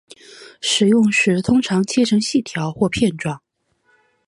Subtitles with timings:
[0.61, 3.39] 食用时通常切成细条或片状。